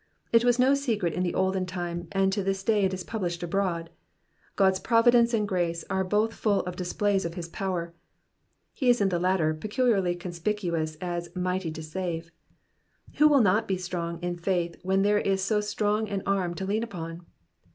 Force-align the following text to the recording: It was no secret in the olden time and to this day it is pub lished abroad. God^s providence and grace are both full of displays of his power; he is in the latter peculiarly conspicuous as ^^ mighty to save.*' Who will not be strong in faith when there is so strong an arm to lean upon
It 0.33 0.43
was 0.43 0.57
no 0.57 0.73
secret 0.73 1.13
in 1.13 1.21
the 1.21 1.35
olden 1.35 1.67
time 1.67 2.07
and 2.11 2.33
to 2.33 2.41
this 2.41 2.63
day 2.63 2.85
it 2.85 2.91
is 2.95 3.03
pub 3.03 3.21
lished 3.21 3.43
abroad. 3.43 3.91
God^s 4.57 4.81
providence 4.83 5.31
and 5.31 5.47
grace 5.47 5.85
are 5.91 6.03
both 6.03 6.33
full 6.33 6.61
of 6.61 6.75
displays 6.75 7.23
of 7.23 7.35
his 7.35 7.47
power; 7.47 7.93
he 8.73 8.89
is 8.89 8.99
in 8.99 9.09
the 9.09 9.19
latter 9.19 9.53
peculiarly 9.53 10.15
conspicuous 10.15 10.95
as 11.01 11.29
^^ 11.29 11.35
mighty 11.39 11.69
to 11.69 11.83
save.*' 11.83 12.31
Who 13.17 13.27
will 13.27 13.41
not 13.41 13.67
be 13.67 13.77
strong 13.77 14.19
in 14.23 14.37
faith 14.37 14.75
when 14.81 15.03
there 15.03 15.19
is 15.19 15.43
so 15.43 15.61
strong 15.61 16.09
an 16.09 16.23
arm 16.25 16.55
to 16.55 16.65
lean 16.65 16.81
upon 16.81 17.23